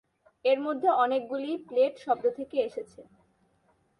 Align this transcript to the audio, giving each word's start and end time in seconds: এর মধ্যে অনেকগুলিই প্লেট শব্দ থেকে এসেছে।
এর 0.45 0.59
মধ্যে 0.61 0.89
অনেকগুলিই 1.03 1.57
প্লেট 1.67 1.93
শব্দ 2.05 2.25
থেকে 2.37 2.57
এসেছে। 2.59 3.01